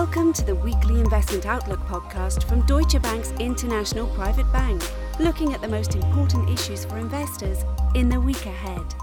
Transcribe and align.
Welcome 0.00 0.32
to 0.34 0.44
the 0.44 0.54
weekly 0.54 1.00
investment 1.00 1.44
outlook 1.44 1.80
podcast 1.80 2.44
from 2.44 2.64
Deutsche 2.66 3.02
Bank's 3.02 3.32
International 3.40 4.06
Private 4.06 4.50
Bank, 4.52 4.80
looking 5.18 5.54
at 5.54 5.60
the 5.60 5.66
most 5.66 5.96
important 5.96 6.48
issues 6.48 6.84
for 6.84 6.98
investors 6.98 7.64
in 7.96 8.08
the 8.08 8.20
week 8.20 8.46
ahead. 8.46 8.94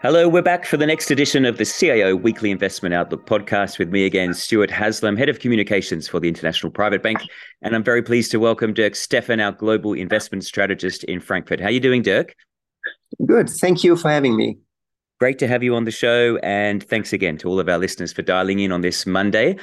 Hello, 0.00 0.30
we're 0.30 0.40
back 0.40 0.64
for 0.64 0.78
the 0.78 0.86
next 0.86 1.10
edition 1.10 1.44
of 1.44 1.58
the 1.58 1.66
CIO 1.66 2.16
Weekly 2.16 2.50
Investment 2.50 2.94
Outlook 2.94 3.26
podcast 3.26 3.78
with 3.78 3.90
me 3.90 4.06
again, 4.06 4.32
Stuart 4.32 4.70
Haslam, 4.70 5.14
Head 5.18 5.28
of 5.28 5.40
Communications 5.40 6.08
for 6.08 6.20
the 6.20 6.28
International 6.28 6.72
Private 6.72 7.02
Bank. 7.02 7.20
And 7.60 7.76
I'm 7.76 7.84
very 7.84 8.02
pleased 8.02 8.30
to 8.30 8.40
welcome 8.40 8.72
Dirk 8.72 8.94
Steffen, 8.94 9.44
our 9.44 9.52
Global 9.52 9.92
Investment 9.92 10.42
Strategist 10.42 11.04
in 11.04 11.20
Frankfurt. 11.20 11.60
How 11.60 11.66
are 11.66 11.70
you 11.70 11.80
doing, 11.80 12.00
Dirk? 12.00 12.34
Good. 13.26 13.50
Thank 13.50 13.84
you 13.84 13.94
for 13.94 14.10
having 14.10 14.38
me. 14.38 14.56
Great 15.20 15.38
to 15.38 15.46
have 15.46 15.62
you 15.62 15.76
on 15.76 15.84
the 15.84 15.90
show. 15.90 16.38
And 16.38 16.82
thanks 16.82 17.12
again 17.12 17.36
to 17.38 17.48
all 17.48 17.60
of 17.60 17.68
our 17.68 17.76
listeners 17.76 18.10
for 18.10 18.22
dialing 18.22 18.58
in 18.60 18.72
on 18.72 18.80
this 18.80 19.04
Monday. 19.04 19.58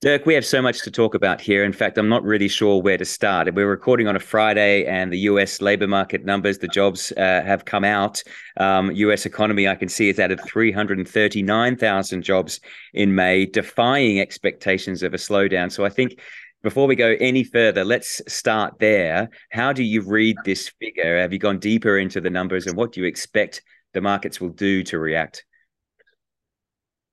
Dirk, 0.00 0.26
we 0.26 0.34
have 0.34 0.44
so 0.44 0.60
much 0.60 0.82
to 0.82 0.90
talk 0.90 1.14
about 1.14 1.40
here. 1.40 1.62
In 1.62 1.72
fact, 1.72 1.96
I'm 1.96 2.08
not 2.08 2.24
really 2.24 2.48
sure 2.48 2.82
where 2.82 2.98
to 2.98 3.04
start. 3.04 3.54
We're 3.54 3.70
recording 3.70 4.08
on 4.08 4.16
a 4.16 4.20
Friday, 4.20 4.84
and 4.84 5.12
the 5.12 5.20
US 5.20 5.60
labor 5.60 5.86
market 5.86 6.24
numbers, 6.24 6.58
the 6.58 6.66
jobs 6.66 7.12
uh, 7.12 7.20
have 7.20 7.64
come 7.64 7.84
out. 7.84 8.20
Um, 8.56 8.90
US 8.90 9.26
economy, 9.26 9.68
I 9.68 9.76
can 9.76 9.88
see, 9.88 10.08
has 10.08 10.18
added 10.18 10.40
339,000 10.44 12.22
jobs 12.22 12.58
in 12.92 13.14
May, 13.14 13.46
defying 13.46 14.18
expectations 14.18 15.04
of 15.04 15.14
a 15.14 15.18
slowdown. 15.18 15.70
So 15.70 15.84
I 15.84 15.88
think 15.88 16.20
before 16.64 16.88
we 16.88 16.96
go 16.96 17.14
any 17.20 17.44
further, 17.44 17.84
let's 17.84 18.22
start 18.26 18.80
there. 18.80 19.30
How 19.52 19.72
do 19.72 19.84
you 19.84 20.02
read 20.02 20.36
this 20.44 20.68
figure? 20.80 21.20
Have 21.20 21.32
you 21.32 21.38
gone 21.38 21.60
deeper 21.60 21.96
into 21.96 22.20
the 22.20 22.28
numbers, 22.28 22.66
and 22.66 22.76
what 22.76 22.90
do 22.90 23.00
you 23.00 23.06
expect 23.06 23.62
the 23.96 24.00
markets 24.02 24.40
will 24.40 24.50
do 24.50 24.82
to 24.84 24.98
react? 24.98 25.44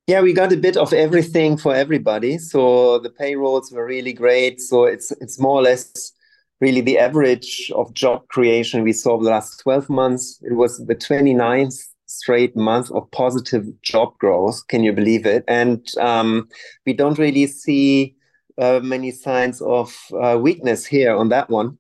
Yeah, 0.06 0.22
we 0.22 0.34
got 0.34 0.52
a 0.52 0.58
bit 0.58 0.76
of 0.76 0.92
everything 0.92 1.56
for 1.56 1.74
everybody. 1.74 2.38
So 2.38 3.00
the 3.00 3.10
payrolls 3.10 3.72
were 3.72 3.86
really 3.86 4.12
great. 4.12 4.60
So 4.60 4.84
it's 4.84 5.12
it's 5.22 5.40
more 5.40 5.60
or 5.60 5.62
less 5.62 6.12
really 6.60 6.82
the 6.82 7.00
average 7.00 7.72
of 7.74 7.94
job 7.94 8.28
creation 8.28 8.84
we 8.84 8.94
saw 8.94 9.18
the 9.18 9.30
last 9.30 9.62
12 9.62 9.90
months. 9.90 10.40
It 10.44 10.56
was 10.56 10.78
the 10.86 10.96
29th 10.96 11.80
straight 12.06 12.56
month 12.56 12.92
of 12.92 13.10
positive 13.12 13.66
job 13.82 14.18
growth. 14.20 14.68
Can 14.68 14.84
you 14.84 14.92
believe 14.92 15.26
it? 15.26 15.46
And 15.48 15.88
um, 15.98 16.50
we 16.86 16.92
don't 16.94 17.18
really 17.18 17.48
see 17.48 18.16
uh, 18.58 18.82
many 18.84 19.12
signs 19.12 19.62
of 19.62 19.96
uh, 20.22 20.38
weakness 20.38 20.86
here 20.86 21.16
on 21.16 21.30
that 21.30 21.50
one. 21.50 21.78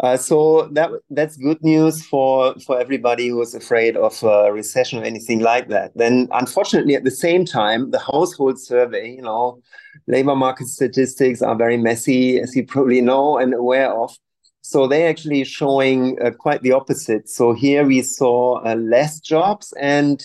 Uh, 0.00 0.16
so 0.16 0.68
that 0.72 0.90
that's 1.10 1.36
good 1.36 1.60
news 1.62 2.04
for 2.06 2.54
for 2.60 2.78
everybody 2.78 3.28
who 3.28 3.42
is 3.42 3.54
afraid 3.54 3.96
of 3.96 4.22
a 4.22 4.52
recession 4.52 5.00
or 5.00 5.04
anything 5.04 5.40
like 5.40 5.68
that. 5.68 5.90
Then, 5.96 6.28
unfortunately, 6.32 6.94
at 6.94 7.02
the 7.02 7.10
same 7.10 7.44
time, 7.44 7.90
the 7.90 7.98
household 7.98 8.60
survey, 8.60 9.10
you 9.16 9.22
know, 9.22 9.60
labor 10.06 10.36
market 10.36 10.68
statistics 10.68 11.42
are 11.42 11.56
very 11.56 11.76
messy, 11.76 12.38
as 12.40 12.54
you 12.54 12.64
probably 12.64 13.00
know 13.00 13.38
and 13.38 13.54
aware 13.54 13.92
of. 13.92 14.16
So 14.62 14.86
they're 14.86 15.08
actually 15.08 15.42
showing 15.44 16.16
uh, 16.22 16.30
quite 16.30 16.62
the 16.62 16.72
opposite. 16.72 17.28
So 17.28 17.52
here 17.52 17.84
we 17.84 18.02
saw 18.02 18.62
uh, 18.64 18.76
less 18.76 19.18
jobs 19.18 19.72
and 19.80 20.22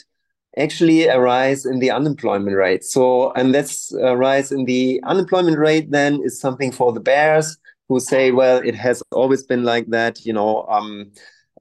actually 0.56 1.08
a 1.08 1.20
rise 1.20 1.66
in 1.66 1.80
the 1.80 1.90
unemployment 1.90 2.56
rate. 2.56 2.84
So 2.84 3.32
and 3.34 3.56
that's 3.56 3.92
a 3.94 4.16
rise 4.16 4.52
in 4.52 4.66
the 4.66 5.02
unemployment 5.04 5.58
rate 5.58 5.90
then 5.90 6.22
is 6.24 6.40
something 6.40 6.72
for 6.72 6.94
the 6.94 7.00
bears 7.00 7.58
who 7.94 8.00
say, 8.00 8.32
well, 8.32 8.58
it 8.58 8.76
has 8.76 9.04
always 9.12 9.44
been 9.44 9.64
like 9.64 9.88
that, 9.88 10.26
you 10.26 10.34
know, 10.34 10.66
um, 10.68 11.12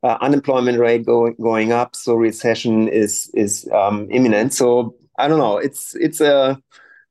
uh, 0.02 0.18
unemployment 0.20 0.78
rate 0.78 1.06
going 1.06 1.36
going 1.40 1.72
up, 1.72 1.94
so 1.94 2.14
recession 2.14 2.88
is 2.88 3.30
is 3.34 3.68
um, 3.72 4.08
imminent. 4.10 4.52
So 4.52 4.96
I 5.18 5.28
don't 5.28 5.38
know. 5.38 5.58
It's 5.58 5.94
it's 5.94 6.20
a 6.20 6.60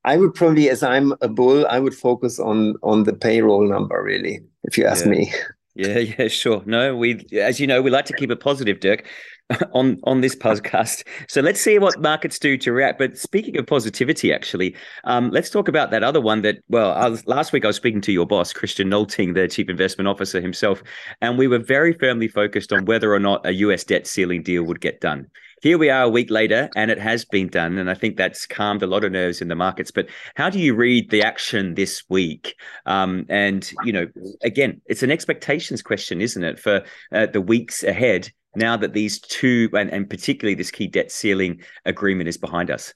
I 0.03 0.17
would 0.17 0.33
probably, 0.33 0.69
as 0.69 0.81
I'm 0.83 1.13
a 1.21 1.27
bull, 1.27 1.65
I 1.67 1.79
would 1.79 1.95
focus 1.95 2.39
on 2.39 2.75
on 2.83 3.03
the 3.03 3.13
payroll 3.13 3.67
number 3.67 4.01
really, 4.03 4.41
if 4.63 4.77
you 4.77 4.85
ask 4.85 5.05
yeah. 5.05 5.11
me. 5.11 5.33
Yeah, 5.75 5.97
yeah, 6.19 6.27
sure. 6.27 6.63
No, 6.65 6.95
we, 6.95 7.25
as 7.33 7.59
you 7.59 7.67
know, 7.67 7.81
we 7.81 7.89
like 7.91 8.05
to 8.05 8.13
keep 8.13 8.31
it 8.31 8.39
positive, 8.39 8.79
Dirk, 8.79 9.07
on 9.73 9.99
on 10.03 10.21
this 10.21 10.35
podcast. 10.35 11.05
So 11.27 11.41
let's 11.41 11.61
see 11.61 11.79
what 11.79 11.99
markets 12.01 12.39
do 12.39 12.57
to 12.57 12.71
react. 12.71 12.99
But 12.99 13.17
speaking 13.17 13.57
of 13.57 13.67
positivity, 13.67 14.33
actually, 14.33 14.75
um, 15.03 15.29
let's 15.31 15.49
talk 15.49 15.67
about 15.67 15.91
that 15.91 16.03
other 16.03 16.21
one. 16.21 16.41
That 16.41 16.57
well, 16.69 16.93
was, 17.09 17.25
last 17.25 17.53
week 17.53 17.63
I 17.63 17.67
was 17.67 17.75
speaking 17.75 18.01
to 18.01 18.11
your 18.11 18.25
boss, 18.25 18.53
Christian 18.53 18.89
Nolting, 18.89 19.33
the 19.33 19.47
chief 19.47 19.69
investment 19.69 20.07
officer 20.07 20.41
himself, 20.41 20.83
and 21.21 21.37
we 21.37 21.47
were 21.47 21.59
very 21.59 21.93
firmly 21.93 22.27
focused 22.27 22.73
on 22.73 22.85
whether 22.85 23.13
or 23.13 23.19
not 23.19 23.45
a 23.45 23.53
U.S. 23.53 23.83
debt 23.83 24.07
ceiling 24.07 24.43
deal 24.43 24.63
would 24.63 24.81
get 24.81 25.01
done 25.01 25.27
here 25.61 25.77
we 25.77 25.89
are 25.89 26.03
a 26.03 26.09
week 26.09 26.29
later 26.29 26.69
and 26.75 26.91
it 26.91 26.99
has 26.99 27.25
been 27.25 27.47
done 27.47 27.77
and 27.77 27.89
i 27.89 27.93
think 27.93 28.17
that's 28.17 28.45
calmed 28.45 28.81
a 28.83 28.87
lot 28.87 29.03
of 29.03 29.11
nerves 29.11 29.41
in 29.41 29.47
the 29.47 29.55
markets. 29.55 29.91
But 29.91 30.09
how 30.35 30.49
do 30.49 30.59
you 30.59 30.73
read 30.73 31.09
the 31.09 31.23
action 31.23 31.75
this 31.75 32.03
week? 32.09 32.55
Um, 32.85 33.25
and 33.29 33.71
you 33.83 33.93
know 33.93 34.07
again 34.43 34.81
it's 34.85 35.03
an 35.03 35.11
expectations 35.11 35.81
question 35.81 36.21
isn't 36.21 36.43
it 36.43 36.59
for 36.59 36.83
uh, 37.11 37.27
the 37.27 37.41
weeks 37.41 37.83
ahead 37.83 38.29
now 38.55 38.75
that 38.77 38.93
these 38.93 39.19
two 39.19 39.69
and, 39.73 39.89
and 39.89 40.09
particularly 40.09 40.55
this 40.55 40.71
key 40.71 40.87
debt 40.87 41.11
ceiling 41.11 41.61
agreement 41.85 42.27
is 42.29 42.37
behind 42.37 42.69
us? 42.69 42.93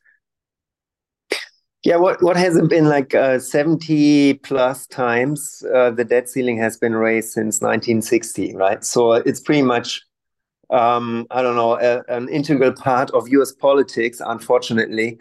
Yeah, 1.83 1.97
what, 1.97 2.21
what 2.23 2.35
hasn't 2.35 2.71
been 2.71 2.89
like 2.89 3.13
uh, 3.13 3.37
70 3.37 4.35
plus 4.35 4.87
times 4.87 5.63
uh, 5.71 5.91
the 5.91 6.03
debt 6.03 6.27
ceiling 6.27 6.57
has 6.57 6.77
been 6.77 6.95
raised 6.95 7.29
since 7.29 7.61
1960, 7.61 8.55
right? 8.55 8.83
So 8.83 9.13
it's 9.13 9.39
pretty 9.39 9.61
much 9.61 10.01
um, 10.69 11.27
I 11.31 11.41
don't 11.41 11.55
know, 11.55 11.79
a, 11.79 12.03
an 12.07 12.29
integral 12.29 12.73
part 12.73 13.11
of 13.11 13.27
US 13.29 13.53
politics, 13.53 14.21
unfortunately. 14.25 15.19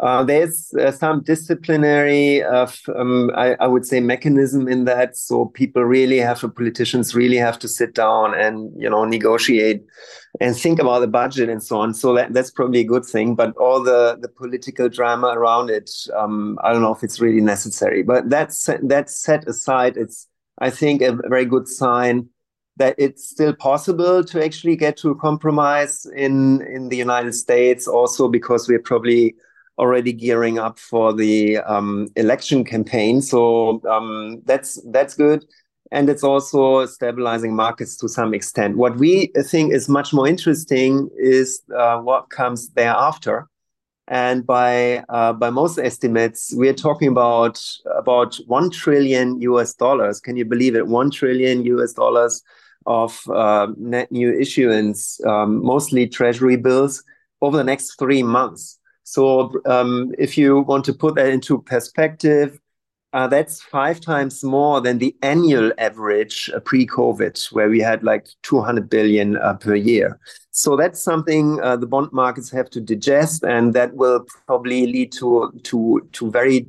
Uh, 0.00 0.24
there's 0.24 0.74
uh, 0.74 0.90
some 0.90 1.22
disciplinary, 1.22 2.42
uh, 2.42 2.66
um, 2.96 3.30
I, 3.36 3.54
I, 3.60 3.68
would 3.68 3.86
say, 3.86 4.00
mechanism 4.00 4.66
in 4.66 4.86
that. 4.86 5.16
So 5.16 5.46
people 5.46 5.84
really 5.84 6.18
have 6.18 6.40
to, 6.40 6.48
politicians 6.48 7.14
really 7.14 7.36
have 7.36 7.60
to 7.60 7.68
sit 7.68 7.94
down 7.94 8.34
and 8.34 8.72
you 8.76 8.90
know 8.90 9.04
negotiate 9.04 9.84
and 10.40 10.56
think 10.56 10.80
about 10.80 10.98
the 10.98 11.06
budget 11.06 11.48
and 11.48 11.62
so 11.62 11.78
on. 11.78 11.94
So 11.94 12.12
that, 12.14 12.32
that's 12.32 12.50
probably 12.50 12.80
a 12.80 12.84
good 12.84 13.04
thing. 13.04 13.36
But 13.36 13.56
all 13.56 13.80
the 13.84 14.18
the 14.20 14.28
political 14.28 14.88
drama 14.88 15.28
around 15.28 15.70
it, 15.70 15.88
um, 16.16 16.58
I 16.64 16.72
don't 16.72 16.82
know 16.82 16.94
if 16.94 17.04
it's 17.04 17.20
really 17.20 17.40
necessary. 17.40 18.02
But 18.02 18.28
that's 18.28 18.68
that's 18.82 19.16
set 19.16 19.46
aside. 19.46 19.96
It's 19.96 20.26
I 20.58 20.70
think 20.70 21.02
a 21.02 21.12
very 21.28 21.44
good 21.44 21.68
sign 21.68 22.30
that 22.76 22.94
it's 22.98 23.28
still 23.28 23.54
possible 23.54 24.24
to 24.24 24.44
actually 24.44 24.76
get 24.76 24.96
to 24.98 25.10
a 25.10 25.14
compromise 25.14 26.06
in 26.16 26.62
in 26.62 26.88
the 26.88 26.96
United 26.96 27.34
States. 27.34 27.86
Also, 27.86 28.28
because 28.28 28.68
we're 28.68 28.80
probably 28.80 29.34
already 29.78 30.12
gearing 30.12 30.58
up 30.58 30.78
for 30.78 31.12
the 31.12 31.58
um, 31.58 32.08
election 32.16 32.64
campaign, 32.64 33.20
so 33.22 33.80
um, 33.88 34.42
that's 34.44 34.80
that's 34.90 35.14
good, 35.14 35.44
and 35.92 36.10
it's 36.10 36.24
also 36.24 36.86
stabilizing 36.86 37.54
markets 37.54 37.96
to 37.98 38.08
some 38.08 38.34
extent. 38.34 38.76
What 38.76 38.96
we 38.96 39.30
think 39.46 39.72
is 39.72 39.88
much 39.88 40.12
more 40.12 40.26
interesting 40.26 41.08
is 41.16 41.62
uh, 41.76 41.98
what 41.98 42.30
comes 42.30 42.70
thereafter. 42.70 43.48
And 44.06 44.44
by 44.44 45.02
uh, 45.08 45.32
by 45.32 45.48
most 45.48 45.78
estimates, 45.78 46.52
we're 46.54 46.74
talking 46.74 47.08
about 47.08 47.64
about 47.96 48.36
one 48.46 48.68
trillion 48.68 49.40
US 49.40 49.72
dollars. 49.72 50.20
Can 50.20 50.36
you 50.36 50.44
believe 50.44 50.76
it? 50.76 50.86
One 50.88 51.10
trillion 51.10 51.64
US 51.64 51.94
dollars 51.94 52.42
of 52.86 53.20
uh, 53.30 53.68
net 53.76 54.10
new 54.12 54.32
issuance, 54.32 55.24
um, 55.24 55.62
mostly 55.62 56.06
treasury 56.08 56.56
bills, 56.56 57.02
over 57.40 57.56
the 57.56 57.64
next 57.64 57.98
three 57.98 58.22
months. 58.22 58.78
So, 59.02 59.52
um, 59.66 60.12
if 60.18 60.38
you 60.38 60.60
want 60.60 60.84
to 60.86 60.94
put 60.94 61.14
that 61.16 61.28
into 61.28 61.60
perspective, 61.62 62.58
uh, 63.14 63.28
that's 63.28 63.62
five 63.62 64.00
times 64.00 64.42
more 64.42 64.80
than 64.80 64.98
the 64.98 65.14
annual 65.22 65.72
average 65.78 66.50
uh, 66.52 66.58
pre-COVID, 66.58 67.52
where 67.52 67.70
we 67.70 67.78
had 67.78 68.02
like 68.02 68.26
200 68.42 68.90
billion 68.90 69.36
uh, 69.36 69.54
per 69.54 69.76
year. 69.76 70.18
So 70.50 70.74
that's 70.76 71.00
something 71.00 71.60
uh, 71.62 71.76
the 71.76 71.86
bond 71.86 72.08
markets 72.12 72.50
have 72.50 72.68
to 72.70 72.80
digest, 72.80 73.44
and 73.44 73.72
that 73.74 73.94
will 73.94 74.26
probably 74.46 74.86
lead 74.86 75.12
to 75.12 75.52
to 75.62 76.08
to 76.12 76.30
very 76.30 76.66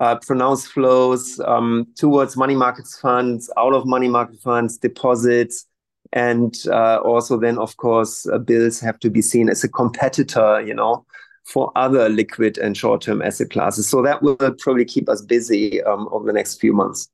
uh, 0.00 0.16
pronounced 0.16 0.68
flows 0.68 1.40
um, 1.44 1.86
towards 1.96 2.36
money 2.36 2.54
markets 2.54 2.98
funds, 2.98 3.50
out 3.56 3.72
of 3.72 3.86
money 3.86 4.08
market 4.08 4.38
funds, 4.40 4.76
deposits, 4.76 5.66
and 6.12 6.56
uh, 6.68 6.96
also 6.98 7.38
then, 7.38 7.58
of 7.58 7.76
course, 7.76 8.26
uh, 8.28 8.38
bills 8.38 8.80
have 8.80 8.98
to 9.00 9.10
be 9.10 9.22
seen 9.22 9.48
as 9.48 9.64
a 9.64 9.68
competitor, 9.68 10.60
you 10.60 10.74
know, 10.74 11.04
for 11.44 11.72
other 11.76 12.08
liquid 12.08 12.58
and 12.58 12.76
short-term 12.76 13.22
asset 13.22 13.50
classes. 13.50 13.88
So 13.88 14.02
that 14.02 14.22
will 14.22 14.36
probably 14.36 14.84
keep 14.84 15.08
us 15.08 15.22
busy 15.22 15.82
um, 15.82 16.08
over 16.10 16.26
the 16.26 16.32
next 16.32 16.60
few 16.60 16.72
months. 16.72 17.08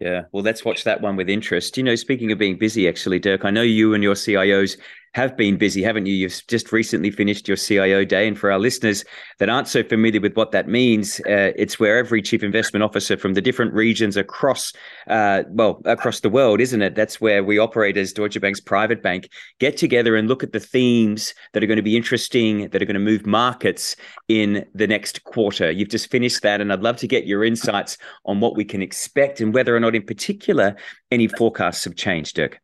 Yeah, 0.00 0.24
well, 0.32 0.44
let's 0.44 0.64
watch 0.64 0.84
that 0.84 1.00
one 1.00 1.16
with 1.16 1.28
interest. 1.28 1.76
You 1.76 1.82
know, 1.82 1.96
speaking 1.96 2.30
of 2.30 2.38
being 2.38 2.56
busy, 2.56 2.88
actually, 2.88 3.18
Dirk, 3.18 3.44
I 3.44 3.50
know 3.50 3.62
you 3.62 3.94
and 3.94 4.02
your 4.02 4.14
CIOs 4.14 4.76
have 5.14 5.36
been 5.36 5.56
busy, 5.56 5.82
haven't 5.82 6.06
you? 6.06 6.14
You've 6.14 6.42
just 6.48 6.72
recently 6.72 7.10
finished 7.10 7.48
your 7.48 7.56
CIO 7.56 8.04
day. 8.04 8.28
And 8.28 8.38
for 8.38 8.52
our 8.52 8.58
listeners 8.58 9.04
that 9.38 9.48
aren't 9.48 9.68
so 9.68 9.82
familiar 9.82 10.20
with 10.20 10.36
what 10.36 10.52
that 10.52 10.68
means, 10.68 11.20
uh, 11.20 11.52
it's 11.56 11.80
where 11.80 11.98
every 11.98 12.22
chief 12.22 12.42
investment 12.42 12.82
officer 12.82 13.16
from 13.16 13.34
the 13.34 13.40
different 13.40 13.72
regions 13.74 14.16
across, 14.16 14.72
uh, 15.08 15.44
well, 15.48 15.80
across 15.84 16.20
the 16.20 16.28
world, 16.28 16.60
isn't 16.60 16.82
it? 16.82 16.94
That's 16.94 17.20
where 17.20 17.42
we 17.42 17.58
operate 17.58 17.96
as 17.96 18.12
Deutsche 18.12 18.40
Bank's 18.40 18.60
private 18.60 19.02
bank, 19.02 19.28
get 19.58 19.76
together 19.76 20.16
and 20.16 20.28
look 20.28 20.42
at 20.42 20.52
the 20.52 20.60
themes 20.60 21.34
that 21.52 21.62
are 21.62 21.66
going 21.66 21.76
to 21.76 21.82
be 21.82 21.96
interesting, 21.96 22.68
that 22.68 22.82
are 22.82 22.86
going 22.86 22.94
to 22.94 23.00
move 23.00 23.26
markets 23.26 23.96
in 24.28 24.64
the 24.74 24.86
next 24.86 25.24
quarter. 25.24 25.70
You've 25.70 25.88
just 25.88 26.10
finished 26.10 26.42
that. 26.42 26.60
And 26.60 26.72
I'd 26.72 26.82
love 26.82 26.96
to 26.98 27.08
get 27.08 27.26
your 27.26 27.44
insights 27.44 27.98
on 28.24 28.40
what 28.40 28.56
we 28.56 28.64
can 28.64 28.82
expect 28.82 29.40
and 29.40 29.54
whether 29.54 29.74
or 29.74 29.80
not, 29.80 29.94
in 29.94 30.02
particular, 30.02 30.76
any 31.10 31.28
forecasts 31.28 31.84
have 31.84 31.96
changed, 31.96 32.36
Dirk. 32.36 32.60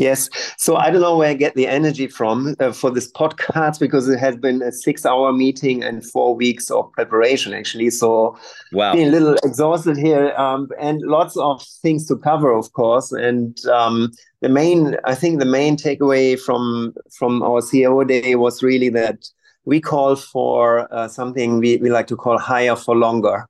Yes. 0.00 0.30
So 0.56 0.76
I 0.76 0.90
don't 0.90 1.02
know 1.02 1.18
where 1.18 1.28
I 1.28 1.34
get 1.34 1.54
the 1.54 1.66
energy 1.66 2.06
from 2.06 2.56
uh, 2.58 2.72
for 2.72 2.90
this 2.90 3.12
podcast 3.12 3.78
because 3.78 4.08
it 4.08 4.18
has 4.18 4.34
been 4.34 4.62
a 4.62 4.72
six 4.72 5.04
hour 5.04 5.30
meeting 5.30 5.84
and 5.84 6.04
four 6.04 6.34
weeks 6.34 6.70
of 6.70 6.90
preparation, 6.92 7.52
actually. 7.52 7.90
So 7.90 8.38
wow. 8.72 8.94
being 8.94 9.08
a 9.08 9.10
little 9.10 9.34
exhausted 9.44 9.98
here 9.98 10.32
um, 10.38 10.68
and 10.80 11.02
lots 11.02 11.36
of 11.36 11.62
things 11.82 12.06
to 12.06 12.16
cover, 12.16 12.50
of 12.50 12.72
course. 12.72 13.12
And 13.12 13.62
um, 13.66 14.10
the 14.40 14.48
main, 14.48 14.96
I 15.04 15.14
think 15.14 15.38
the 15.38 15.44
main 15.44 15.76
takeaway 15.76 16.40
from, 16.40 16.94
from 17.18 17.42
our 17.42 17.60
CEO 17.60 18.06
day 18.08 18.36
was 18.36 18.62
really 18.62 18.88
that 18.88 19.18
we 19.66 19.82
call 19.82 20.16
for 20.16 20.92
uh, 20.94 21.08
something 21.08 21.58
we, 21.58 21.76
we 21.76 21.90
like 21.90 22.06
to 22.06 22.16
call 22.16 22.38
higher 22.38 22.74
for 22.74 22.96
longer. 22.96 23.46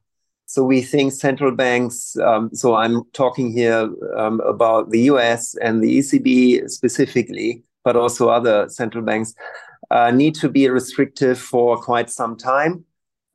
So 0.50 0.64
we 0.64 0.82
think 0.82 1.12
central 1.12 1.52
banks, 1.52 2.16
um, 2.16 2.50
so 2.52 2.74
I'm 2.74 3.04
talking 3.12 3.52
here 3.52 3.88
um, 4.16 4.40
about 4.40 4.90
the 4.90 5.02
US 5.02 5.54
and 5.62 5.80
the 5.80 6.00
ECB 6.00 6.68
specifically, 6.68 7.62
but 7.84 7.94
also 7.94 8.30
other 8.30 8.68
central 8.68 9.04
banks, 9.04 9.32
uh, 9.92 10.10
need 10.10 10.34
to 10.34 10.48
be 10.48 10.68
restrictive 10.68 11.38
for 11.38 11.80
quite 11.80 12.10
some 12.10 12.36
time. 12.36 12.84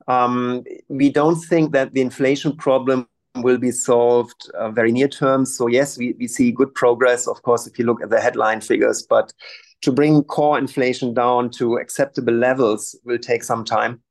Um, 0.08 0.62
we 0.88 1.08
don't 1.08 1.36
think 1.36 1.72
that 1.72 1.94
the 1.94 2.02
inflation 2.02 2.54
problem 2.54 3.08
will 3.36 3.56
be 3.56 3.70
solved 3.70 4.50
uh, 4.52 4.70
very 4.70 4.92
near 4.92 5.08
term. 5.08 5.46
So 5.46 5.68
yes, 5.68 5.96
we, 5.96 6.14
we 6.18 6.28
see 6.28 6.52
good 6.52 6.74
progress, 6.74 7.26
of 7.26 7.40
course, 7.40 7.66
if 7.66 7.78
you 7.78 7.86
look 7.86 8.02
at 8.02 8.10
the 8.10 8.20
headline 8.20 8.60
figures, 8.60 9.06
but 9.08 9.32
to 9.80 9.90
bring 9.90 10.22
core 10.24 10.58
inflation 10.58 11.14
down 11.14 11.48
to 11.52 11.78
acceptable 11.78 12.34
levels 12.34 12.94
will 13.06 13.18
take 13.18 13.42
some 13.42 13.64
time. 13.64 14.02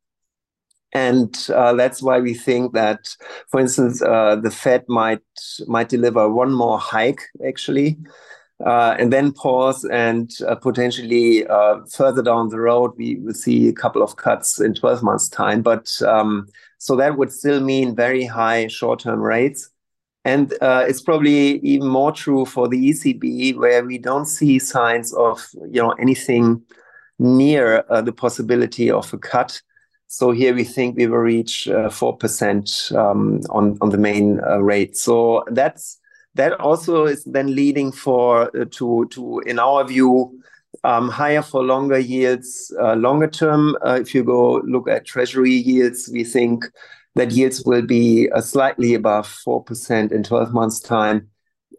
And 0.94 1.36
uh, 1.54 1.74
that's 1.74 2.02
why 2.02 2.20
we 2.20 2.34
think 2.34 2.74
that, 2.74 3.10
for 3.50 3.60
instance, 3.60 4.02
uh, 4.02 4.38
the 4.38 4.50
Fed 4.50 4.86
might 4.88 5.20
might 5.68 5.90
deliver 5.90 6.30
one 6.30 6.54
more 6.54 6.80
hike 6.80 7.22
actually, 7.46 7.98
uh, 8.66 8.96
and 8.98 9.12
then 9.12 9.34
pause, 9.34 9.84
and 9.84 10.32
uh, 10.48 10.56
potentially 10.56 11.46
uh, 11.48 11.80
further 11.92 12.24
down 12.24 12.48
the 12.48 12.60
road 12.60 12.94
we 12.96 13.16
will 13.16 13.34
see 13.34 13.68
a 13.68 13.74
couple 13.74 14.02
of 14.02 14.16
cuts 14.16 14.62
in 14.62 14.74
12 14.74 15.04
months' 15.04 15.28
time. 15.28 15.62
But 15.62 15.92
um, 16.04 16.48
so 16.78 16.96
that 16.96 17.18
would 17.18 17.32
still 17.32 17.60
mean 17.60 17.96
very 17.96 18.26
high 18.26 18.68
short-term 18.68 19.22
rates. 19.22 19.70
And 20.24 20.54
uh, 20.62 20.86
it's 20.88 21.02
probably 21.02 21.60
even 21.60 21.88
more 21.88 22.12
true 22.12 22.46
for 22.46 22.68
the 22.70 22.92
ECB, 22.92 23.58
where 23.58 23.84
we 23.84 23.98
don't 23.98 24.26
see 24.26 24.60
signs 24.60 25.14
of 25.14 25.46
you 25.70 25.82
know 25.82 25.92
anything 26.00 26.64
near 27.20 27.84
the 27.90 28.14
possibility 28.14 28.90
of 28.90 29.14
a 29.14 29.18
cut. 29.18 29.62
So 30.08 30.32
here 30.32 30.54
we 30.54 30.64
think 30.64 30.96
we 30.96 31.08
will 31.08 31.18
reach 31.18 31.68
uh, 31.68 31.90
four 31.90 32.16
percent 32.16 32.92
um, 32.96 33.42
on 33.50 33.78
on 33.82 33.90
the 33.90 33.98
main 33.98 34.40
uh, 34.48 34.60
rate. 34.60 34.96
So 34.96 35.44
that's 35.52 36.00
that 36.36 36.54
also 36.60 37.06
is 37.06 37.24
then 37.24 37.56
leading 37.56 37.92
for 37.92 38.56
uh, 38.56 38.66
to 38.72 39.08
to 39.12 39.40
in 39.46 39.60
our 39.60 39.84
view 39.84 40.40
um, 40.84 41.10
higher 41.10 41.42
for 41.42 41.64
longer 41.64 42.00
yields. 42.00 42.74
Longer 42.80 43.28
term, 43.28 43.76
if 43.84 44.14
you 44.14 44.24
go 44.24 44.62
look 44.66 44.88
at 44.90 45.06
treasury 45.06 45.52
yields, 45.52 46.10
we 46.14 46.24
think 46.24 46.66
that 47.16 47.32
yields 47.32 47.64
will 47.66 47.82
be 47.82 48.30
slightly 48.42 48.94
above 48.94 49.28
four 49.28 49.64
percent 49.64 50.12
in 50.12 50.24
twelve 50.24 50.54
months' 50.54 50.80
time. 50.80 51.30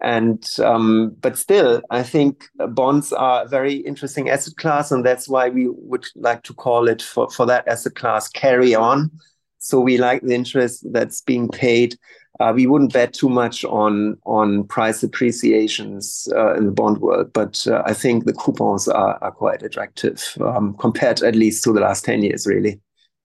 And 0.03 0.47
um, 0.59 1.17
but 1.21 1.39
still, 1.39 1.81
I 1.91 2.03
think 2.03 2.45
bonds 2.69 3.13
are 3.13 3.45
a 3.45 3.49
very 3.49 3.77
interesting 3.77 4.29
asset 4.29 4.57
class, 4.57 4.93
and 4.93 5.05
that's 5.05 5.29
why 5.29 5.49
we 5.49 5.69
would 5.69 6.07
like 6.17 6.43
to 6.45 6.55
call 6.55 6.89
it 6.89 7.03
for, 7.03 7.31
for 7.31 7.47
that 7.47 7.67
asset 7.67 7.95
class 7.95 8.29
carry 8.29 8.75
on. 8.75 9.11
So 9.59 9.81
we 9.81 9.99
like 9.99 10.23
the 10.23 10.35
interest 10.35 10.85
that's 10.93 11.23
being 11.23 11.49
paid. 11.49 11.97
Uh, 12.39 12.53
we 12.55 12.67
wouldn't 12.67 12.93
bet 12.93 13.15
too 13.15 13.31
much 13.31 13.65
on 13.65 14.19
on 14.27 14.65
price 14.65 15.03
appreciations 15.03 16.29
uh, 16.37 16.55
in 16.55 16.67
the 16.67 16.73
bond 16.73 16.99
world, 16.99 17.33
but 17.33 17.67
uh, 17.67 17.83
I 17.87 17.95
think 17.95 18.25
the 18.25 18.35
coupons 18.35 18.89
are, 18.89 19.19
are 19.23 19.33
quite 19.33 19.63
attractive 19.63 20.23
um, 20.41 20.77
compared 20.79 21.23
at 21.23 21.35
least 21.35 21.65
to 21.65 21.73
the 21.73 21.81
last 21.81 22.05
ten 22.05 22.23
years, 22.23 22.47
really. 22.47 22.81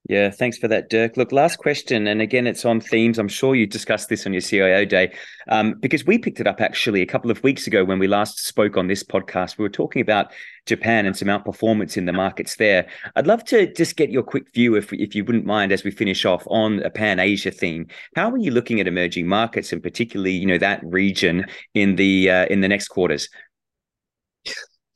Yeah, 0.10 0.32
thanks 0.32 0.58
for 0.58 0.68
that, 0.68 0.90
Dirk. 0.90 1.16
Look, 1.16 1.32
last 1.32 1.58
question, 1.58 2.08
and 2.08 2.22
again, 2.22 2.48
it's 2.48 2.66
on 2.66 2.82
themes. 2.82 3.20
I'm 3.20 3.28
sure 3.28 3.54
you 3.54 3.68
discussed 3.68 4.10
this 4.10 4.26
on 4.26 4.34
your 4.34 4.42
CIO 4.42 4.84
day 4.84 5.14
um, 5.48 5.76
because 5.80 6.06
we 6.06 6.18
picked 6.18 6.40
it 6.40 6.48
up 6.48 6.60
actually 6.60 7.02
a 7.02 7.06
couple 7.06 7.30
of 7.30 7.42
weeks 7.44 7.68
ago 7.68 7.86
when 7.86 8.00
we 8.00 8.08
last 8.08 8.40
spoke 8.40 8.78
on 8.78 8.88
this 8.88 9.04
podcast. 9.04 9.60
We 9.60 9.64
were 9.64 9.70
talking 9.70 10.02
about 10.02 10.32
Japan 10.66 11.06
and 11.06 11.16
some 11.16 11.28
outperformance 11.28 11.98
in 11.98 12.06
the 12.06 12.14
markets 12.14 12.56
there. 12.56 12.88
I'd 13.16 13.28
love 13.28 13.46
to 13.46 13.72
just 13.74 13.96
get 13.96 14.10
your 14.10 14.24
quick 14.24 14.52
view, 14.54 14.76
if 14.76 14.92
if 14.92 15.14
you 15.14 15.24
wouldn't 15.24 15.46
mind, 15.46 15.72
as 15.72 15.84
we 15.84 15.92
finish 15.92 16.26
off 16.26 16.44
on 16.48 16.82
a 16.82 16.90
Pan 16.90 17.20
Asia 17.20 17.52
theme. 17.52 17.86
How 18.16 18.32
are 18.32 18.38
you 18.38 18.50
looking 18.50 18.80
at 18.80 18.88
emerging 18.88 19.28
markets, 19.28 19.72
and 19.72 19.84
particularly, 19.84 20.34
you 20.34 20.48
know, 20.48 20.58
that 20.58 20.84
region 20.84 21.46
in 21.76 21.96
the 21.96 22.30
uh, 22.30 22.46
in 22.48 22.62
the 22.62 22.68
next 22.68 22.88
quarters? 22.88 23.30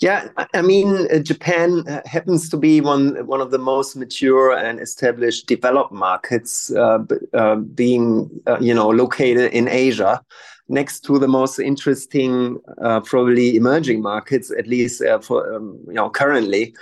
Yeah, 0.02 0.28
I 0.54 0.62
mean, 0.62 1.08
uh, 1.10 1.20
Japan 1.20 1.88
uh, 1.88 2.02
happens 2.06 2.50
to 2.50 2.58
be 2.58 2.82
one 2.82 3.26
one 3.28 3.40
of 3.40 3.52
the 3.52 3.58
most 3.58 3.96
mature 3.96 4.52
and 4.52 4.82
established 4.82 5.48
developed 5.48 5.94
markets, 5.94 6.70
uh, 6.74 7.00
uh, 7.34 7.56
being 7.56 8.30
uh, 8.46 8.58
you 8.60 8.74
know 8.74 8.90
located 8.90 9.54
in 9.54 9.70
Asia, 9.70 10.22
next 10.68 11.06
to 11.06 11.18
the 11.18 11.30
most 11.30 11.60
interesting, 11.60 12.60
uh, 12.84 13.00
probably 13.00 13.56
emerging 13.56 14.02
markets, 14.02 14.52
at 14.52 14.68
least 14.68 15.02
for 15.22 15.56
um, 15.56 15.80
you 15.88 15.94
know 15.94 16.10
currently. 16.10 16.76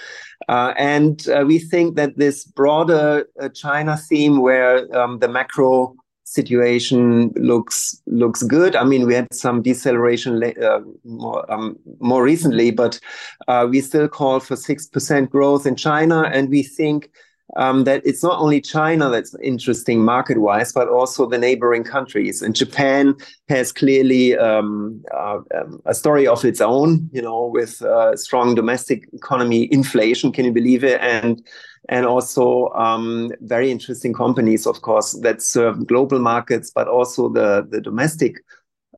and 0.50 1.28
we 1.46 1.60
think 1.60 1.96
that 1.96 2.18
this 2.18 2.44
broader 2.46 3.28
China 3.54 3.96
theme, 3.96 4.42
where 4.42 4.90
um, 4.98 5.20
the 5.20 5.28
macro 5.28 5.96
situation 6.34 7.32
looks 7.36 8.02
looks 8.08 8.44
good. 8.44 8.76
I 8.76 8.84
mean, 8.84 9.06
we 9.06 9.14
had 9.14 9.34
some 9.34 9.62
deceleration 9.62 10.44
uh, 10.44 10.80
more 11.04 11.52
um, 11.52 11.78
more 12.00 12.24
recently, 12.24 12.72
but 12.72 13.00
uh, 13.48 13.68
we 13.70 13.82
still 13.82 14.08
call 14.08 14.40
for 14.40 14.56
six 14.56 14.88
percent 14.88 15.30
growth 15.30 15.66
in 15.66 15.76
China, 15.76 16.24
and 16.34 16.50
we 16.50 16.64
think 16.64 17.10
um, 17.56 17.84
that 17.84 18.02
it's 18.06 18.24
not 18.24 18.40
only 18.40 18.62
China 18.62 19.10
that's 19.10 19.36
interesting 19.42 20.04
market 20.04 20.40
wise, 20.40 20.72
but 20.72 20.88
also 20.88 21.28
the 21.28 21.38
neighboring 21.38 21.84
countries. 21.84 22.42
And 22.42 22.56
Japan 22.56 23.16
has 23.50 23.72
clearly 23.72 24.38
um, 24.38 25.04
uh, 25.14 25.40
um, 25.56 25.82
a 25.86 25.94
story 25.94 26.28
of 26.28 26.44
its 26.44 26.62
own, 26.62 27.10
you 27.14 27.22
know, 27.22 27.46
with 27.46 27.82
uh, 27.82 28.16
strong 28.16 28.56
domestic 28.56 29.08
economy, 29.14 29.72
inflation, 29.72 30.32
can 30.32 30.46
you 30.46 30.52
believe 30.52 30.84
it? 30.84 31.00
And 31.02 31.42
and 31.90 32.06
also 32.06 32.70
um, 32.70 33.32
very 33.42 33.70
interesting 33.70 34.14
companies, 34.14 34.66
of 34.66 34.82
course, 34.82 35.20
that 35.22 35.42
serve 35.42 35.86
global 35.86 36.20
markets, 36.20 36.72
but 36.74 36.88
also 36.88 37.28
the, 37.28 37.68
the 37.70 37.82
domestic 37.82 38.38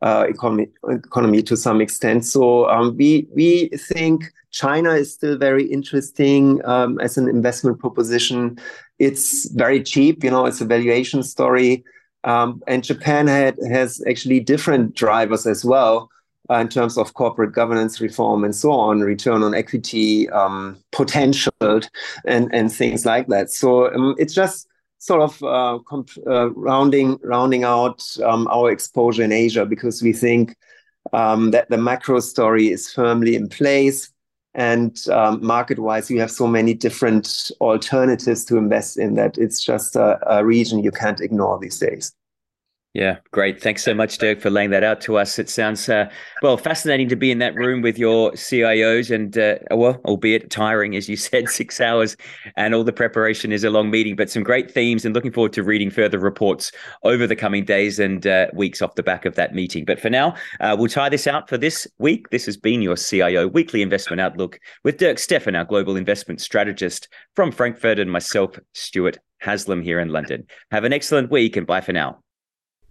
uh, 0.05 0.25
economy, 0.29 0.67
economy 0.87 1.41
to 1.41 1.57
some 1.57 1.81
extent. 1.81 2.25
So 2.25 2.69
um, 2.69 2.95
we 2.95 3.27
we 3.33 3.69
think 3.89 4.31
China 4.51 4.91
is 4.91 5.13
still 5.13 5.37
very 5.37 5.65
interesting 5.65 6.61
um, 6.65 6.99
as 7.01 7.17
an 7.17 7.27
investment 7.27 7.79
proposition. 7.79 8.57
It's 8.99 9.49
very 9.49 9.83
cheap, 9.83 10.23
you 10.23 10.31
know, 10.31 10.45
it's 10.45 10.61
a 10.61 10.65
valuation 10.65 11.23
story. 11.23 11.83
Um, 12.23 12.61
and 12.65 12.83
Japan 12.83 13.27
had, 13.27 13.57
has 13.69 14.01
actually 14.07 14.39
different 14.39 14.95
drivers 14.95 15.45
as 15.45 15.65
well 15.65 16.09
uh, 16.49 16.55
in 16.55 16.69
terms 16.69 16.97
of 16.97 17.13
corporate 17.13 17.51
governance 17.51 17.99
reform 17.99 18.43
and 18.43 18.55
so 18.55 18.71
on, 18.71 19.01
return 19.01 19.43
on 19.43 19.53
equity 19.53 20.29
um, 20.29 20.77
potential 20.91 21.51
and, 22.25 22.53
and 22.53 22.71
things 22.71 23.05
like 23.05 23.27
that. 23.27 23.51
So 23.51 23.93
um, 23.93 24.15
it's 24.17 24.33
just 24.33 24.67
sort 24.97 25.21
of 25.21 25.43
uh, 25.43 25.79
uh, 26.27 26.51
rounding 26.53 27.19
rounding 27.23 27.63
out 27.63 28.03
um, 28.23 28.47
our 28.47 28.71
exposure 28.71 29.23
in 29.23 29.31
Asia 29.31 29.65
because 29.65 30.01
we 30.01 30.13
think 30.13 30.55
um, 31.13 31.51
that 31.51 31.69
the 31.69 31.77
macro 31.77 32.19
story 32.19 32.69
is 32.69 32.91
firmly 32.91 33.35
in 33.35 33.49
place. 33.49 34.11
And 34.53 34.97
um, 35.09 35.45
market 35.45 35.79
wise, 35.79 36.09
you 36.09 36.19
have 36.21 36.31
so 36.31 36.47
many 36.47 36.73
different 36.73 37.51
alternatives 37.59 38.45
to 38.45 38.57
invest 38.57 38.97
in 38.97 39.15
that 39.15 39.37
it's 39.37 39.61
just 39.61 39.97
a, 39.97 40.17
a 40.33 40.45
region 40.45 40.79
you 40.79 40.91
can't 40.91 41.19
ignore 41.19 41.59
these 41.59 41.77
days. 41.77 42.13
Yeah, 42.95 43.17
great. 43.31 43.61
Thanks 43.61 43.83
so 43.83 43.93
much, 43.93 44.19
Dirk, 44.19 44.39
for 44.39 44.49
laying 44.49 44.69
that 44.69 44.85
out 44.85 45.01
to 45.01 45.17
us. 45.17 45.37
It 45.37 45.49
sounds, 45.49 45.89
uh, 45.89 46.09
well, 46.41 46.55
fascinating 46.55 47.09
to 47.09 47.17
be 47.17 47.29
in 47.29 47.39
that 47.39 47.53
room 47.53 47.81
with 47.81 47.99
your 47.99 48.31
CIOs 48.31 49.13
and, 49.13 49.37
uh, 49.37 49.55
well, 49.71 49.99
albeit 50.05 50.49
tiring, 50.49 50.95
as 50.95 51.09
you 51.09 51.17
said, 51.17 51.49
six 51.49 51.81
hours 51.81 52.15
and 52.55 52.73
all 52.73 52.85
the 52.85 52.93
preparation 52.93 53.51
is 53.51 53.65
a 53.65 53.69
long 53.69 53.91
meeting, 53.91 54.15
but 54.15 54.29
some 54.29 54.43
great 54.43 54.71
themes 54.71 55.03
and 55.03 55.13
looking 55.13 55.33
forward 55.33 55.51
to 55.51 55.61
reading 55.61 55.91
further 55.91 56.17
reports 56.17 56.71
over 57.03 57.27
the 57.27 57.35
coming 57.35 57.65
days 57.65 57.99
and 57.99 58.25
uh, 58.25 58.47
weeks 58.53 58.81
off 58.81 58.95
the 58.95 59.03
back 59.03 59.25
of 59.25 59.35
that 59.35 59.53
meeting. 59.53 59.83
But 59.83 59.99
for 59.99 60.09
now, 60.09 60.33
uh, 60.61 60.77
we'll 60.79 60.87
tie 60.87 61.09
this 61.09 61.27
out 61.27 61.49
for 61.49 61.57
this 61.57 61.85
week. 61.97 62.29
This 62.29 62.45
has 62.45 62.55
been 62.55 62.81
your 62.81 62.95
CIO 62.95 63.45
Weekly 63.49 63.81
Investment 63.81 64.21
Outlook 64.21 64.57
with 64.85 64.95
Dirk 64.95 65.17
Steffen, 65.17 65.57
our 65.57 65.65
global 65.65 65.97
investment 65.97 66.39
strategist 66.39 67.09
from 67.35 67.51
Frankfurt, 67.51 67.99
and 67.99 68.09
myself, 68.09 68.57
Stuart 68.73 69.17
Haslam 69.39 69.81
here 69.81 69.99
in 69.99 70.13
London. 70.13 70.47
Have 70.71 70.85
an 70.85 70.93
excellent 70.93 71.29
week 71.29 71.57
and 71.57 71.67
bye 71.67 71.81
for 71.81 71.91
now. 71.91 72.21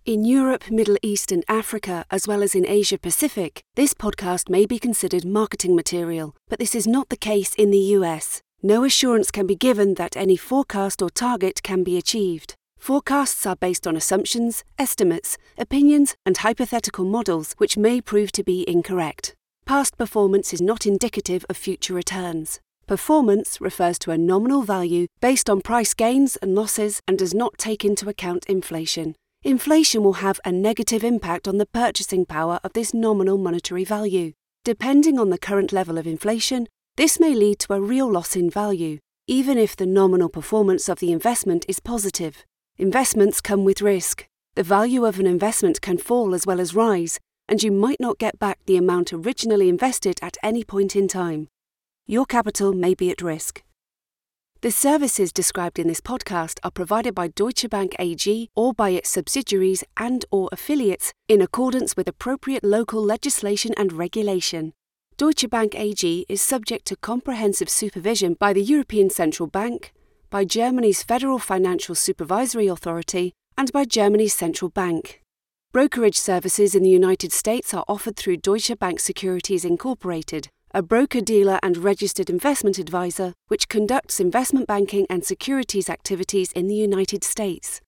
In 0.06 0.22
Europe, 0.22 0.70
Middle 0.70 0.98
East, 1.00 1.32
and 1.32 1.42
Africa, 1.48 2.04
as 2.10 2.28
well 2.28 2.42
as 2.42 2.54
in 2.54 2.66
Asia 2.66 2.98
Pacific, 2.98 3.62
this 3.74 3.94
podcast 3.94 4.50
may 4.50 4.66
be 4.66 4.78
considered 4.78 5.24
marketing 5.24 5.74
material, 5.74 6.36
but 6.46 6.58
this 6.58 6.74
is 6.74 6.86
not 6.86 7.08
the 7.08 7.16
case 7.16 7.54
in 7.54 7.70
the 7.70 7.94
US. 7.96 8.42
No 8.62 8.84
assurance 8.84 9.30
can 9.30 9.46
be 9.46 9.56
given 9.56 9.94
that 9.94 10.14
any 10.14 10.36
forecast 10.36 11.00
or 11.00 11.08
target 11.08 11.62
can 11.62 11.82
be 11.82 11.96
achieved. 11.96 12.54
Forecasts 12.76 13.46
are 13.46 13.56
based 13.56 13.86
on 13.86 13.96
assumptions, 13.96 14.62
estimates, 14.78 15.38
opinions, 15.56 16.16
and 16.26 16.36
hypothetical 16.36 17.06
models 17.06 17.54
which 17.56 17.78
may 17.78 18.02
prove 18.02 18.30
to 18.32 18.44
be 18.44 18.68
incorrect. 18.68 19.34
Past 19.64 19.96
performance 19.96 20.52
is 20.52 20.60
not 20.60 20.84
indicative 20.84 21.46
of 21.48 21.56
future 21.56 21.94
returns. 21.94 22.60
Performance 22.86 23.58
refers 23.58 23.98
to 24.00 24.10
a 24.10 24.18
nominal 24.18 24.64
value 24.64 25.06
based 25.22 25.48
on 25.48 25.62
price 25.62 25.94
gains 25.94 26.36
and 26.42 26.54
losses 26.54 27.00
and 27.08 27.18
does 27.18 27.32
not 27.32 27.56
take 27.56 27.86
into 27.86 28.10
account 28.10 28.44
inflation 28.50 29.14
inflation 29.44 30.02
will 30.02 30.14
have 30.14 30.40
a 30.44 30.50
negative 30.50 31.04
impact 31.04 31.46
on 31.46 31.58
the 31.58 31.66
purchasing 31.66 32.24
power 32.24 32.58
of 32.64 32.72
this 32.72 32.94
nominal 32.94 33.38
monetary 33.38 33.84
value. 33.84 34.32
Depending 34.64 35.18
on 35.18 35.28
the 35.28 35.38
current 35.38 35.72
level 35.72 35.98
of 35.98 36.06
inflation, 36.06 36.66
this 36.96 37.20
may 37.20 37.34
lead 37.34 37.58
to 37.60 37.74
a 37.74 37.80
real 37.80 38.10
loss 38.10 38.36
in 38.36 38.48
value, 38.48 38.98
even 39.26 39.58
if 39.58 39.76
the 39.76 39.86
nominal 39.86 40.28
performance 40.28 40.88
of 40.88 41.00
the 41.00 41.12
investment 41.12 41.66
is 41.68 41.80
positive. 41.80 42.44
Investments 42.78 43.40
come 43.40 43.64
with 43.64 43.82
risk. 43.82 44.26
The 44.54 44.62
value 44.62 45.04
of 45.04 45.18
an 45.18 45.26
investment 45.26 45.80
can 45.80 45.98
fall 45.98 46.34
as 46.34 46.46
well 46.46 46.60
as 46.60 46.74
rise, 46.74 47.18
and 47.48 47.62
you 47.62 47.72
might 47.72 48.00
not 48.00 48.18
get 48.18 48.38
back 48.38 48.60
the 48.66 48.76
amount 48.76 49.12
originally 49.12 49.68
invested 49.68 50.18
at 50.22 50.36
any 50.42 50.62
point 50.62 50.94
in 50.94 51.08
time. 51.08 51.48
Your 52.06 52.24
capital 52.24 52.72
may 52.72 52.94
be 52.94 53.10
at 53.10 53.20
risk. 53.20 53.63
The 54.64 54.70
services 54.70 55.30
described 55.30 55.78
in 55.78 55.88
this 55.88 56.00
podcast 56.00 56.58
are 56.64 56.70
provided 56.70 57.14
by 57.14 57.28
Deutsche 57.28 57.68
Bank 57.68 57.94
AG 57.98 58.48
or 58.56 58.72
by 58.72 58.88
its 58.96 59.10
subsidiaries 59.10 59.84
and 59.98 60.24
or 60.30 60.48
affiliates 60.52 61.12
in 61.28 61.42
accordance 61.42 61.98
with 61.98 62.08
appropriate 62.08 62.64
local 62.64 63.04
legislation 63.04 63.74
and 63.76 63.92
regulation. 63.92 64.72
Deutsche 65.18 65.50
Bank 65.50 65.74
AG 65.74 66.24
is 66.30 66.40
subject 66.40 66.86
to 66.86 66.96
comprehensive 66.96 67.68
supervision 67.68 68.38
by 68.40 68.54
the 68.54 68.62
European 68.62 69.10
Central 69.10 69.48
Bank, 69.48 69.92
by 70.30 70.46
Germany's 70.46 71.02
Federal 71.02 71.38
Financial 71.38 71.94
Supervisory 71.94 72.66
Authority, 72.66 73.34
and 73.58 73.70
by 73.70 73.84
Germany's 73.84 74.32
Central 74.32 74.70
Bank. 74.70 75.20
Brokerage 75.74 76.18
services 76.18 76.74
in 76.74 76.82
the 76.82 76.88
United 76.88 77.32
States 77.32 77.74
are 77.74 77.84
offered 77.86 78.16
through 78.16 78.38
Deutsche 78.38 78.78
Bank 78.78 78.98
Securities 78.98 79.66
Incorporated, 79.66 80.48
a 80.76 80.82
broker 80.82 81.20
dealer 81.20 81.60
and 81.62 81.76
registered 81.76 82.28
investment 82.28 82.78
advisor 82.78 83.32
which 83.46 83.68
conducts 83.68 84.18
investment 84.18 84.66
banking 84.66 85.06
and 85.08 85.24
securities 85.24 85.88
activities 85.88 86.50
in 86.50 86.66
the 86.66 86.74
United 86.74 87.22
States. 87.22 87.80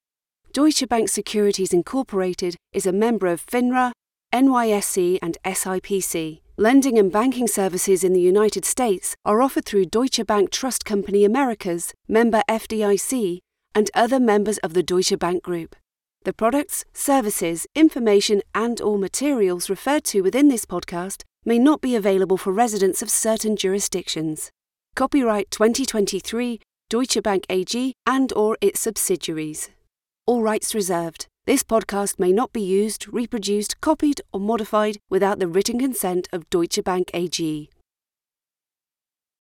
Deutsche 0.53 0.87
Bank 0.87 1.09
Securities 1.09 1.73
Incorporated 1.73 2.55
is 2.71 2.85
a 2.85 2.93
member 2.93 3.27
of 3.27 3.45
FINRA, 3.45 3.91
NYSE, 4.33 5.19
and 5.21 5.37
SIPC. 5.43 6.39
Lending 6.55 6.97
and 6.97 7.11
banking 7.11 7.45
services 7.45 8.05
in 8.05 8.13
the 8.13 8.21
United 8.21 8.63
States 8.63 9.17
are 9.25 9.41
offered 9.41 9.65
through 9.65 9.87
Deutsche 9.87 10.25
Bank 10.25 10.49
Trust 10.49 10.85
Company 10.85 11.25
Americas, 11.25 11.93
member 12.07 12.41
FDIC, 12.49 13.39
and 13.75 13.91
other 13.95 14.19
members 14.19 14.59
of 14.59 14.73
the 14.73 14.81
Deutsche 14.81 15.19
Bank 15.19 15.43
Group. 15.43 15.75
The 16.23 16.31
products, 16.33 16.85
services, 16.93 17.67
information, 17.75 18.41
and 18.55 18.79
or 18.79 18.97
materials 18.97 19.69
referred 19.69 20.05
to 20.05 20.21
within 20.21 20.47
this 20.47 20.65
podcast 20.65 21.23
may 21.47 21.57
not 21.57 21.79
be 21.79 21.95
available 21.95 22.35
for 22.35 22.51
residents 22.51 23.01
of 23.01 23.09
certain 23.09 23.55
jurisdictions. 23.55 24.51
Copyright 24.97 25.49
2023 25.49 26.59
Deutsche 26.89 27.23
Bank 27.23 27.45
AG 27.49 27.93
and 28.05 28.33
or 28.33 28.57
its 28.59 28.81
subsidiaries. 28.81 29.69
All 30.25 30.41
rights 30.41 30.75
reserved. 30.75 31.25
This 31.45 31.63
podcast 31.63 32.19
may 32.19 32.33
not 32.33 32.51
be 32.51 32.61
used, 32.61 33.07
reproduced, 33.07 33.79
copied 33.79 34.19
or 34.33 34.41
modified 34.41 34.97
without 35.09 35.39
the 35.39 35.47
written 35.47 35.79
consent 35.79 36.27
of 36.33 36.49
Deutsche 36.49 36.83
Bank 36.83 37.11
AG. 37.13 37.69